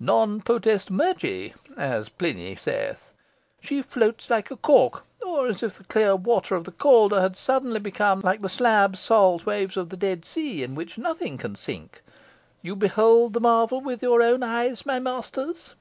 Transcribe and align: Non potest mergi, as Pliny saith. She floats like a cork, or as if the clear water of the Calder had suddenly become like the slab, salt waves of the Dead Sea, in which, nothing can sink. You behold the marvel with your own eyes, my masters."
Non 0.00 0.40
potest 0.40 0.90
mergi, 0.90 1.52
as 1.76 2.08
Pliny 2.08 2.56
saith. 2.56 3.12
She 3.60 3.82
floats 3.82 4.30
like 4.30 4.50
a 4.50 4.56
cork, 4.56 5.04
or 5.20 5.46
as 5.48 5.62
if 5.62 5.76
the 5.76 5.84
clear 5.84 6.16
water 6.16 6.54
of 6.56 6.64
the 6.64 6.72
Calder 6.72 7.20
had 7.20 7.36
suddenly 7.36 7.78
become 7.78 8.22
like 8.22 8.40
the 8.40 8.48
slab, 8.48 8.96
salt 8.96 9.44
waves 9.44 9.76
of 9.76 9.90
the 9.90 9.98
Dead 9.98 10.24
Sea, 10.24 10.62
in 10.62 10.74
which, 10.74 10.96
nothing 10.96 11.36
can 11.36 11.56
sink. 11.56 12.02
You 12.62 12.74
behold 12.74 13.34
the 13.34 13.40
marvel 13.40 13.82
with 13.82 14.02
your 14.02 14.22
own 14.22 14.42
eyes, 14.42 14.86
my 14.86 14.98
masters." 14.98 15.74